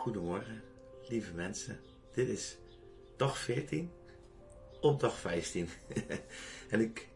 Goedemorgen, 0.00 0.62
lieve 1.08 1.32
mensen. 1.32 1.80
Dit 2.14 2.28
is 2.28 2.56
dag 3.16 3.38
14 3.38 3.90
op 4.80 5.00
dag 5.00 5.18
15. 5.18 5.68
en 6.70 6.80
ik, 6.80 7.08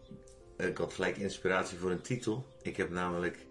ik 0.56 0.76
had 0.76 0.92
gelijk 0.92 1.16
inspiratie 1.16 1.78
voor 1.78 1.90
een 1.90 2.00
titel. 2.00 2.46
Ik 2.62 2.76
heb 2.76 2.90
namelijk, 2.90 3.46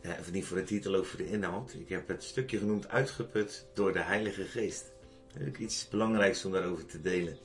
eh, 0.00 0.12
of 0.20 0.32
niet 0.32 0.44
voor 0.44 0.56
een 0.56 0.64
titel, 0.64 0.94
ook 0.94 1.04
voor 1.04 1.18
de 1.18 1.30
inhoud. 1.30 1.74
Ik 1.74 1.88
heb 1.88 2.08
het 2.08 2.24
stukje 2.24 2.58
genoemd 2.58 2.88
Uitgeput 2.88 3.66
door 3.74 3.92
de 3.92 4.02
Heilige 4.02 4.44
Geest. 4.44 4.92
heb 5.32 5.46
ik 5.46 5.58
iets 5.58 5.88
belangrijks 5.88 6.44
om 6.44 6.52
daarover 6.52 6.86
te 6.86 7.00
delen. 7.00 7.38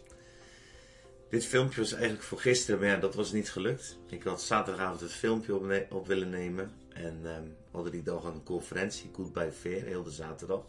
Dit 1.30 1.46
filmpje 1.46 1.82
was 1.82 1.94
eigenlijk 1.94 2.24
voor 2.24 2.40
gisteren, 2.40 2.80
maar 2.80 2.90
ja, 2.90 2.98
dat 2.98 3.16
was 3.16 3.32
niet 3.32 3.52
gelukt. 3.52 3.98
Ik 4.10 4.24
had 4.24 4.42
zaterdagavond 4.42 5.02
het 5.02 5.12
filmpje 5.12 5.86
op, 5.90 6.08
willen 6.08 6.30
nemen. 6.30 6.72
En 6.94 7.26
um, 7.26 7.56
hadden 7.72 7.92
die 7.92 8.04
dag 8.04 8.24
een 8.24 8.44
conferentie, 8.44 9.10
Good 9.14 9.34
by 9.34 9.50
Fair, 9.60 9.84
heel 9.84 10.04
de 10.04 10.12
zaterdag. 10.12 10.66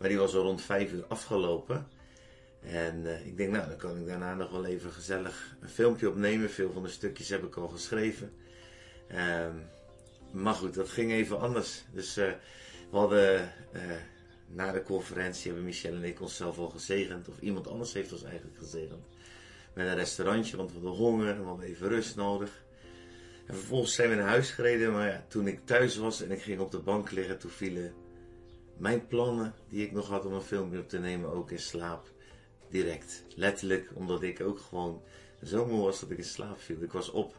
Maar 0.00 0.08
die 0.08 0.18
was 0.18 0.34
al 0.34 0.42
rond 0.42 0.62
vijf 0.62 0.92
uur 0.92 1.04
afgelopen. 1.08 1.88
En 2.60 3.00
uh, 3.04 3.26
ik 3.26 3.36
denk, 3.36 3.52
nou, 3.52 3.68
dan 3.68 3.76
kan 3.76 3.96
ik 3.96 4.06
daarna 4.06 4.34
nog 4.34 4.50
wel 4.50 4.64
even 4.64 4.92
gezellig 4.92 5.56
een 5.60 5.68
filmpje 5.68 6.08
opnemen. 6.08 6.50
Veel 6.50 6.72
van 6.72 6.82
de 6.82 6.88
stukjes 6.88 7.28
heb 7.28 7.44
ik 7.44 7.56
al 7.56 7.68
geschreven. 7.68 8.32
Um, 9.12 9.62
maar 10.30 10.54
goed, 10.54 10.74
dat 10.74 10.88
ging 10.88 11.12
even 11.12 11.40
anders. 11.40 11.84
Dus 11.92 12.18
uh, 12.18 12.24
we 12.90 12.96
hadden 12.96 13.52
uh, 13.72 13.82
na 14.46 14.72
de 14.72 14.82
conferentie 14.82 15.46
hebben 15.46 15.64
Michel 15.64 15.94
en 15.94 16.04
ik 16.04 16.20
onszelf 16.20 16.58
al 16.58 16.68
gezegend. 16.68 17.28
Of 17.28 17.40
iemand 17.40 17.68
anders 17.68 17.92
heeft 17.92 18.12
ons 18.12 18.22
eigenlijk 18.22 18.58
gezegend. 18.58 19.04
Met 19.74 19.86
een 19.86 19.94
restaurantje, 19.94 20.56
want 20.56 20.72
we 20.72 20.78
hadden 20.78 20.96
honger 20.96 21.28
en 21.28 21.40
we 21.40 21.46
hadden 21.46 21.66
even 21.66 21.88
rust 21.88 22.16
nodig. 22.16 22.64
En 23.46 23.54
vervolgens 23.54 23.94
zijn 23.94 24.08
we 24.08 24.14
naar 24.14 24.28
huis 24.28 24.50
gereden. 24.50 24.92
Maar 24.92 25.08
ja, 25.08 25.24
toen 25.28 25.46
ik 25.46 25.60
thuis 25.64 25.96
was 25.96 26.22
en 26.22 26.30
ik 26.30 26.42
ging 26.42 26.60
op 26.60 26.70
de 26.70 26.78
bank 26.78 27.10
liggen, 27.10 27.38
toen 27.38 27.50
vielen 27.50 27.94
mijn 28.80 29.06
plannen 29.06 29.54
die 29.68 29.84
ik 29.86 29.92
nog 29.92 30.08
had 30.08 30.24
om 30.24 30.32
een 30.32 30.42
filmpje 30.42 30.78
op 30.78 30.88
te 30.88 30.98
nemen 30.98 31.32
ook 31.32 31.50
in 31.50 31.58
slaap. 31.58 32.12
Direct. 32.68 33.24
Letterlijk, 33.36 33.90
omdat 33.94 34.22
ik 34.22 34.40
ook 34.40 34.58
gewoon 34.58 35.02
zo 35.44 35.66
moe 35.66 35.82
was 35.82 36.00
dat 36.00 36.10
ik 36.10 36.18
in 36.18 36.24
slaap 36.24 36.60
viel. 36.60 36.82
Ik 36.82 36.92
was 36.92 37.10
op. 37.10 37.34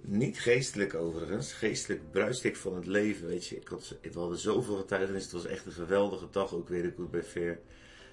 Niet 0.00 0.40
geestelijk 0.40 0.94
overigens. 0.94 1.52
Geestelijk 1.52 2.10
bruiste 2.10 2.48
ik 2.48 2.56
van 2.56 2.74
het 2.74 2.86
leven. 2.86 3.28
Weet 3.28 3.46
je, 3.46 3.56
ik 3.56 3.68
had, 3.68 3.96
ik 4.00 4.12
hadden 4.12 4.38
zoveel 4.38 4.76
getuigenis. 4.76 5.22
Het 5.22 5.32
was 5.32 5.46
echt 5.46 5.66
een 5.66 5.72
geweldige 5.72 6.28
dag 6.30 6.54
ook 6.54 6.68
weer. 6.68 6.84
Ik 6.84 6.94
goed 6.96 7.10
bij. 7.10 7.60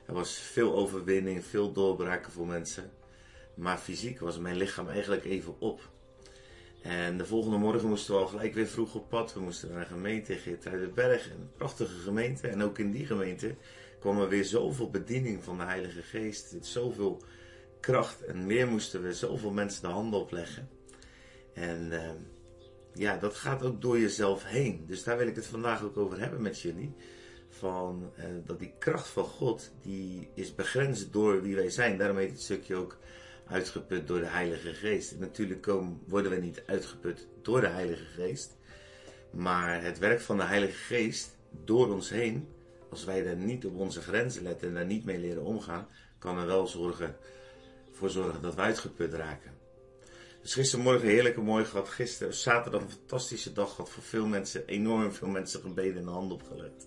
Er 0.06 0.14
was 0.14 0.38
veel 0.38 0.76
overwinning, 0.76 1.46
veel 1.46 1.72
doorbraken 1.72 2.32
voor 2.32 2.48
mensen. 2.48 2.92
Maar 3.56 3.78
fysiek 3.78 4.20
was 4.20 4.40
mijn 4.40 4.58
lichaam 4.58 4.90
eigenlijk 4.90 5.24
even 5.24 5.60
op. 5.60 5.90
En 6.86 7.18
de 7.18 7.26
volgende 7.26 7.58
morgen 7.58 7.90
moesten 7.90 8.14
we 8.14 8.20
al 8.20 8.28
gelijk 8.28 8.54
weer 8.54 8.68
vroeg 8.68 8.96
op 8.96 9.10
pad. 9.10 9.34
We 9.34 9.40
moesten 9.40 9.70
naar 9.70 9.80
een 9.80 9.86
gemeente, 9.86 10.34
Geertruidenberg, 10.36 11.30
een 11.30 11.50
prachtige 11.58 12.00
gemeente. 12.00 12.48
En 12.48 12.64
ook 12.64 12.80
in 12.80 12.92
die 12.92 13.06
gemeente 13.06 13.56
kwam 14.00 14.22
er 14.22 14.30
weer 14.30 14.46
zoveel 14.46 14.90
bediening 14.90 15.44
van 15.44 15.58
de 15.58 15.64
Heilige 15.64 16.02
Geest. 16.02 16.56
Zoveel 16.62 17.22
kracht 17.80 18.22
en 18.22 18.46
meer 18.46 18.68
moesten 18.68 19.04
we 19.04 19.14
zoveel 19.14 19.52
mensen 19.52 19.82
de 19.82 19.88
handen 19.88 20.20
opleggen. 20.20 20.70
En 21.54 21.88
uh, 21.92 22.10
ja, 22.94 23.18
dat 23.18 23.36
gaat 23.36 23.64
ook 23.64 23.82
door 23.82 24.00
jezelf 24.00 24.44
heen. 24.44 24.84
Dus 24.88 25.04
daar 25.04 25.18
wil 25.18 25.28
ik 25.28 25.36
het 25.36 25.48
vandaag 25.48 25.84
ook 25.84 25.98
over 25.98 26.20
hebben 26.20 26.42
met 26.42 26.60
jullie. 26.60 26.94
Van, 27.50 28.12
uh, 28.20 28.26
dat 28.46 28.60
die 28.60 28.74
kracht 28.80 29.08
van 29.08 29.24
God, 29.26 29.72
die 29.82 30.30
is 30.34 30.56
begrensd 30.56 31.14
door 31.14 31.42
wie 31.42 31.56
wij 31.56 31.70
zijn. 31.70 31.98
Daarom 31.98 32.18
heet 32.18 32.32
het 32.32 32.42
stukje 32.42 32.76
ook 32.76 32.98
uitgeput 33.48 34.08
door 34.08 34.20
de 34.20 34.26
Heilige 34.26 34.74
Geest. 34.74 35.20
Natuurlijk 35.20 35.62
komen, 35.62 36.02
worden 36.08 36.32
we 36.32 36.38
niet 36.38 36.64
uitgeput 36.66 37.28
door 37.42 37.62
de 37.62 37.68
Heilige 37.68 38.06
Geest. 38.06 38.58
Maar 39.32 39.84
het 39.84 40.00
werk 40.00 40.22
van 40.22 40.38
de 40.38 40.44
Heilige 40.44 40.78
Geest 40.78 41.38
door 41.64 41.94
ons 41.94 42.10
heen, 42.10 42.48
als 42.90 43.06
wij 43.06 43.24
daar 43.24 43.36
niet 43.36 43.66
op 43.66 43.76
onze 43.76 44.02
grenzen 44.02 44.44
letten 44.44 44.68
en 44.68 44.74
daar 44.74 44.86
niet 44.86 45.06
mee 45.06 45.20
leren 45.20 45.44
omgaan, 45.44 45.88
kan 46.20 46.38
er 46.38 46.46
wel 46.46 46.68
zorgen, 46.68 47.16
voor 47.92 48.10
zorgen 48.10 48.42
dat 48.42 48.56
we 48.56 48.62
uitgeput 48.62 49.14
raken. 49.14 49.52
Dus 50.46 50.54
gistermorgen 50.54 51.08
heerlijke 51.08 51.42
mooi 51.42 51.66
gehad. 51.66 51.90
Gisteren, 51.90 52.34
zaterdag 52.34 52.82
een 52.82 52.90
fantastische 52.90 53.54
dag 53.54 53.70
gehad. 53.70 53.90
Voor 53.90 54.04
veel 54.04 54.26
mensen, 54.26 54.68
enorm 54.68 55.14
veel 55.14 55.28
mensen 55.28 55.62
gebeden 55.62 55.98
en 55.98 56.04
de 56.04 56.10
hand 56.10 56.32
opgelegd. 56.32 56.86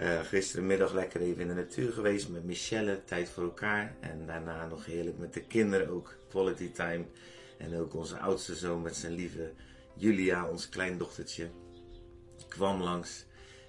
Uh, 0.00 0.20
gisterenmiddag 0.20 0.92
lekker 0.92 1.20
even 1.20 1.42
in 1.42 1.48
de 1.48 1.54
natuur 1.54 1.92
geweest 1.92 2.28
met 2.28 2.44
Michelle, 2.44 3.00
tijd 3.04 3.28
voor 3.28 3.42
elkaar. 3.42 3.94
En 4.00 4.26
daarna 4.26 4.66
nog 4.66 4.86
heerlijk 4.86 5.18
met 5.18 5.34
de 5.34 5.42
kinderen 5.42 5.88
ook, 5.88 6.14
quality 6.28 6.70
time. 6.72 7.04
En 7.58 7.76
ook 7.76 7.94
onze 7.94 8.18
oudste 8.18 8.54
zoon 8.54 8.82
met 8.82 8.96
zijn 8.96 9.12
lieve 9.12 9.52
Julia, 9.94 10.48
ons 10.48 10.68
kleindochtertje, 10.68 11.48
kwam 12.48 12.82
langs. 12.82 13.24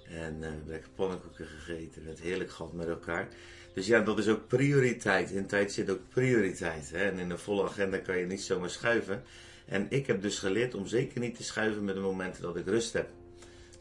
En 0.10 0.38
uh, 0.40 0.50
lekker 0.66 0.90
pannenkoeken 0.96 1.46
gegeten, 1.46 2.06
het 2.06 2.20
heerlijk 2.20 2.52
gehad 2.52 2.74
met 2.74 2.88
elkaar. 2.88 3.28
Dus 3.74 3.88
ja, 3.88 4.02
dat 4.02 4.20
is 4.20 4.28
ook 4.28 4.48
prioriteit. 4.48 5.32
In 5.32 5.48
tijd 5.48 5.72
zit 5.72 5.90
ook 5.90 6.10
prioriteit. 6.10 6.92
Hè? 6.92 7.10
En 7.10 7.20
in 7.20 7.30
een 7.30 7.40
volle 7.40 7.64
agenda 7.64 7.98
kan 7.98 8.18
je 8.18 8.26
niet 8.26 8.42
zomaar 8.42 8.70
schuiven. 8.70 9.24
En 9.66 9.86
ik 9.90 10.08
heb 10.08 10.22
dus 10.22 10.40
geleerd 10.40 10.76
om 10.76 10.88
zeker 10.88 11.20
niet 11.20 11.36
te 11.36 11.44
schuiven 11.44 11.84
met 11.84 11.96
de 11.96 12.02
momenten 12.02 12.42
dat 12.42 12.56
ik 12.56 12.66
rust 12.66 12.94
heb. 12.94 13.10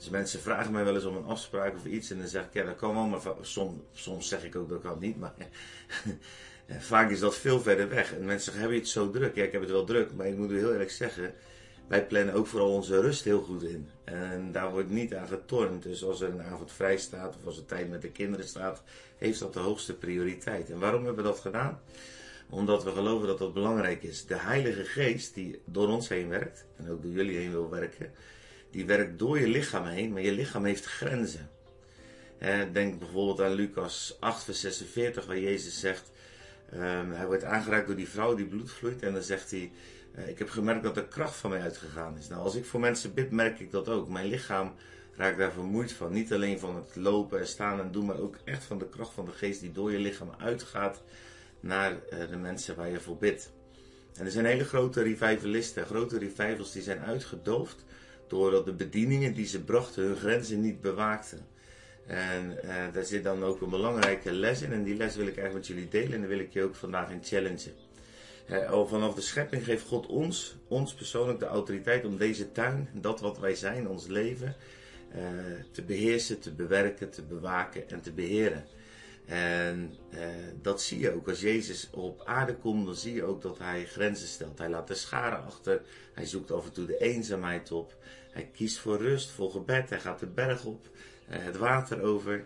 Dus 0.00 0.08
mensen 0.08 0.40
vragen 0.40 0.72
mij 0.72 0.84
wel 0.84 0.94
eens 0.94 1.04
om 1.04 1.16
een 1.16 1.24
afspraak 1.24 1.74
of 1.76 1.84
iets. 1.84 2.10
En 2.10 2.18
dan 2.18 2.26
zeg 2.26 2.44
ik, 2.44 2.52
ja, 2.52 2.64
dat 2.64 2.76
kan 2.76 2.94
wel. 2.94 3.06
Maar 3.06 3.20
soms, 3.40 3.80
soms 3.92 4.28
zeg 4.28 4.44
ik 4.44 4.56
ook, 4.56 4.68
dat 4.68 4.80
kan 4.80 4.98
niet. 4.98 5.18
Maar 5.18 5.34
vaak 6.78 7.10
is 7.10 7.20
dat 7.20 7.36
veel 7.36 7.60
verder 7.60 7.88
weg. 7.88 8.14
En 8.14 8.24
mensen 8.24 8.44
zeggen, 8.44 8.62
heb 8.62 8.70
je 8.70 8.78
het 8.78 8.88
zo 8.88 9.10
druk? 9.10 9.34
Ja, 9.34 9.44
ik 9.44 9.52
heb 9.52 9.60
het 9.60 9.70
wel 9.70 9.84
druk. 9.84 10.12
Maar 10.14 10.26
ik 10.26 10.36
moet 10.36 10.50
u 10.50 10.58
heel 10.58 10.72
eerlijk 10.72 10.90
zeggen, 10.90 11.34
wij 11.88 12.06
plannen 12.06 12.34
ook 12.34 12.46
vooral 12.46 12.72
onze 12.72 13.00
rust 13.00 13.24
heel 13.24 13.42
goed 13.42 13.62
in. 13.62 13.88
En 14.04 14.52
daar 14.52 14.70
wordt 14.70 14.90
niet 14.90 15.14
aan 15.14 15.28
getornd. 15.28 15.82
Dus 15.82 16.04
als 16.04 16.20
er 16.20 16.30
een 16.30 16.42
avond 16.42 16.72
vrij 16.72 16.96
staat 16.96 17.36
of 17.36 17.46
als 17.46 17.56
er 17.56 17.66
tijd 17.66 17.90
met 17.90 18.02
de 18.02 18.10
kinderen 18.10 18.48
staat, 18.48 18.82
heeft 19.18 19.40
dat 19.40 19.52
de 19.52 19.60
hoogste 19.60 19.94
prioriteit. 19.94 20.70
En 20.70 20.78
waarom 20.78 21.04
hebben 21.04 21.24
we 21.24 21.30
dat 21.30 21.40
gedaan? 21.40 21.80
Omdat 22.48 22.84
we 22.84 22.92
geloven 22.92 23.26
dat 23.26 23.38
dat 23.38 23.54
belangrijk 23.54 24.02
is. 24.02 24.26
De 24.26 24.38
Heilige 24.38 24.84
Geest 24.84 25.34
die 25.34 25.62
door 25.64 25.88
ons 25.88 26.08
heen 26.08 26.28
werkt, 26.28 26.64
en 26.76 26.90
ook 26.90 27.02
door 27.02 27.12
jullie 27.12 27.36
heen 27.36 27.50
wil 27.50 27.70
werken, 27.70 28.12
die 28.70 28.86
werkt 28.86 29.18
door 29.18 29.38
je 29.38 29.48
lichaam 29.48 29.86
heen, 29.86 30.12
maar 30.12 30.22
je 30.22 30.32
lichaam 30.32 30.64
heeft 30.64 30.84
grenzen. 30.84 31.50
Denk 32.72 32.98
bijvoorbeeld 32.98 33.40
aan 33.40 33.54
Lucas 33.54 34.16
8, 34.20 34.44
vers 34.44 34.60
46, 34.60 35.26
waar 35.26 35.38
Jezus 35.38 35.80
zegt: 35.80 36.10
um, 36.74 37.12
Hij 37.12 37.26
wordt 37.26 37.44
aangeraakt 37.44 37.86
door 37.86 37.96
die 37.96 38.08
vrouw 38.08 38.34
die 38.34 38.46
bloed 38.46 38.70
vloeit. 38.70 39.02
En 39.02 39.12
dan 39.12 39.22
zegt 39.22 39.50
hij: 39.50 39.72
uh, 40.18 40.28
Ik 40.28 40.38
heb 40.38 40.48
gemerkt 40.48 40.82
dat 40.82 40.94
de 40.94 41.08
kracht 41.08 41.36
van 41.36 41.50
mij 41.50 41.60
uitgegaan 41.60 42.18
is. 42.18 42.28
Nou, 42.28 42.42
als 42.42 42.54
ik 42.54 42.64
voor 42.64 42.80
mensen 42.80 43.14
bid, 43.14 43.30
merk 43.30 43.60
ik 43.60 43.70
dat 43.70 43.88
ook. 43.88 44.08
Mijn 44.08 44.26
lichaam 44.26 44.74
raakt 45.16 45.38
daar 45.38 45.52
vermoeid 45.52 45.92
van. 45.92 46.12
Niet 46.12 46.32
alleen 46.32 46.58
van 46.58 46.76
het 46.76 46.96
lopen 46.96 47.38
en 47.38 47.46
staan 47.46 47.80
en 47.80 47.92
doen, 47.92 48.06
maar 48.06 48.18
ook 48.18 48.36
echt 48.44 48.64
van 48.64 48.78
de 48.78 48.88
kracht 48.88 49.12
van 49.12 49.24
de 49.24 49.32
geest 49.32 49.60
die 49.60 49.72
door 49.72 49.92
je 49.92 49.98
lichaam 49.98 50.30
uitgaat 50.38 51.02
naar 51.60 51.92
uh, 51.92 52.28
de 52.28 52.36
mensen 52.36 52.76
waar 52.76 52.90
je 52.90 53.00
voor 53.00 53.16
bidt. 53.16 53.50
En 54.14 54.24
er 54.24 54.30
zijn 54.32 54.44
hele 54.44 54.64
grote 54.64 55.02
revivalisten, 55.02 55.86
grote 55.86 56.18
revivals 56.18 56.72
die 56.72 56.82
zijn 56.82 57.00
uitgedoofd 57.00 57.84
doordat 58.30 58.64
de 58.64 58.72
bedieningen 58.72 59.34
die 59.34 59.46
ze 59.46 59.60
brachten 59.60 60.04
hun 60.04 60.16
grenzen 60.16 60.60
niet 60.60 60.80
bewaakten. 60.80 61.46
En 62.06 62.58
uh, 62.64 62.92
daar 62.92 63.04
zit 63.04 63.24
dan 63.24 63.44
ook 63.44 63.60
een 63.60 63.70
belangrijke 63.70 64.32
les 64.32 64.62
in. 64.62 64.72
En 64.72 64.84
die 64.84 64.96
les 64.96 65.16
wil 65.16 65.26
ik 65.26 65.36
eigenlijk 65.36 65.54
met 65.54 65.76
jullie 65.76 65.88
delen. 65.90 66.12
En 66.12 66.20
daar 66.20 66.28
wil 66.28 66.38
ik 66.38 66.52
je 66.52 66.62
ook 66.62 66.74
vandaag 66.74 67.10
in 67.10 67.24
challengen. 67.24 67.72
Al 68.68 68.86
vanaf 68.86 69.14
de 69.14 69.20
schepping 69.20 69.64
geeft 69.64 69.86
God 69.86 70.06
ons, 70.06 70.56
ons 70.68 70.94
persoonlijk, 70.94 71.38
de 71.38 71.46
autoriteit 71.46 72.04
om 72.04 72.16
deze 72.16 72.52
tuin, 72.52 72.88
dat 72.92 73.20
wat 73.20 73.38
wij 73.38 73.54
zijn, 73.54 73.88
ons 73.88 74.06
leven, 74.06 74.56
uh, 75.14 75.22
te 75.72 75.82
beheersen, 75.82 76.40
te 76.40 76.52
bewerken, 76.52 77.10
te 77.10 77.22
bewaken 77.22 77.88
en 77.88 78.00
te 78.00 78.12
beheren. 78.12 78.64
En 79.26 79.94
dat 80.62 80.82
zie 80.82 80.98
je 80.98 81.14
ook. 81.14 81.28
Als 81.28 81.40
Jezus 81.40 81.88
op 81.90 82.22
aarde 82.24 82.54
komt, 82.54 82.86
dan 82.86 82.94
zie 82.94 83.14
je 83.14 83.24
ook 83.24 83.42
dat 83.42 83.58
hij 83.58 83.84
grenzen 83.84 84.28
stelt. 84.28 84.58
Hij 84.58 84.68
laat 84.68 84.88
de 84.88 84.94
scharen 84.94 85.44
achter. 85.44 85.82
Hij 86.14 86.26
zoekt 86.26 86.50
af 86.50 86.64
en 86.64 86.72
toe 86.72 86.86
de 86.86 86.98
eenzaamheid 86.98 87.72
op. 87.72 87.94
Hij 88.30 88.50
kiest 88.52 88.78
voor 88.78 88.98
rust, 88.98 89.30
voor 89.30 89.50
gebed. 89.50 89.90
Hij 89.90 90.00
gaat 90.00 90.18
de 90.18 90.26
berg 90.26 90.64
op, 90.64 90.86
uh, 90.86 91.36
het 91.38 91.56
water 91.56 92.02
over. 92.02 92.44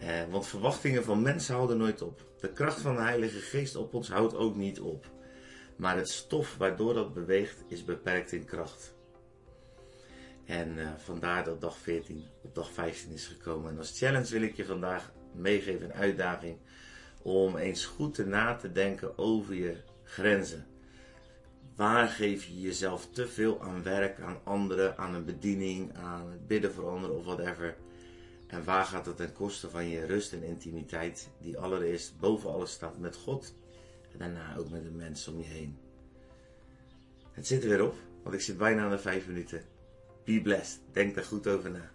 Uh, 0.00 0.08
want 0.30 0.46
verwachtingen 0.46 1.04
van 1.04 1.22
mensen 1.22 1.54
houden 1.54 1.76
nooit 1.76 2.02
op. 2.02 2.26
De 2.40 2.52
kracht 2.52 2.80
van 2.80 2.94
de 2.94 3.02
Heilige 3.02 3.38
Geest 3.38 3.76
op 3.76 3.94
ons 3.94 4.08
houdt 4.08 4.36
ook 4.36 4.56
niet 4.56 4.80
op. 4.80 5.10
Maar 5.76 5.96
het 5.96 6.08
stof 6.08 6.56
waardoor 6.56 6.94
dat 6.94 7.14
beweegt 7.14 7.64
is 7.68 7.84
beperkt 7.84 8.32
in 8.32 8.44
kracht. 8.44 8.94
En 10.44 10.96
vandaar 10.98 11.44
dat 11.44 11.60
dag 11.60 11.76
14 11.76 12.24
op 12.42 12.54
dag 12.54 12.72
15 12.72 13.12
is 13.12 13.26
gekomen. 13.26 13.70
En 13.70 13.78
als 13.78 13.98
challenge 13.98 14.30
wil 14.30 14.42
ik 14.42 14.56
je 14.56 14.64
vandaag 14.64 15.12
meegeven, 15.34 15.84
een 15.84 15.94
uitdaging, 15.94 16.56
om 17.22 17.56
eens 17.56 17.84
goed 17.84 18.14
te 18.14 18.26
na 18.26 18.54
te 18.54 18.72
denken 18.72 19.18
over 19.18 19.54
je 19.54 19.76
grenzen. 20.04 20.66
Waar 21.76 22.08
geef 22.08 22.44
je 22.44 22.60
jezelf 22.60 23.08
te 23.10 23.28
veel 23.28 23.62
aan 23.62 23.82
werk, 23.82 24.20
aan 24.20 24.40
anderen, 24.44 24.98
aan 24.98 25.14
een 25.14 25.24
bediening, 25.24 25.94
aan 25.96 26.30
het 26.30 26.46
bidden 26.46 26.72
voor 26.72 26.88
anderen 26.88 27.16
of 27.16 27.24
whatever? 27.24 27.76
En 28.46 28.64
waar 28.64 28.84
gaat 28.84 29.06
het 29.06 29.16
ten 29.16 29.32
koste 29.32 29.70
van 29.70 29.88
je 29.88 30.06
rust 30.06 30.32
en 30.32 30.42
intimiteit, 30.42 31.28
die 31.40 31.58
allereerst 31.58 32.18
boven 32.18 32.52
alles 32.52 32.72
staat 32.72 32.98
met 32.98 33.16
God 33.16 33.54
en 34.12 34.18
daarna 34.18 34.56
ook 34.56 34.70
met 34.70 34.84
de 34.84 34.90
mensen 34.90 35.32
om 35.32 35.38
je 35.38 35.44
heen? 35.44 35.78
Het 37.32 37.46
zit 37.46 37.62
er 37.62 37.68
weer 37.68 37.84
op, 37.84 37.94
want 38.22 38.34
ik 38.34 38.40
zit 38.40 38.56
bijna 38.56 38.84
aan 38.84 38.90
de 38.90 38.98
vijf 38.98 39.26
minuten. 39.26 39.64
Be 40.24 40.40
blessed. 40.42 40.80
Denk 40.92 41.14
daar 41.14 41.24
goed 41.24 41.46
over 41.46 41.70
na. 41.70 41.90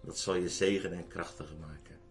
Dat 0.00 0.18
zal 0.18 0.34
je 0.34 0.48
zegen 0.48 0.92
en 0.92 1.08
krachtiger 1.08 1.56
maken. 1.60 2.01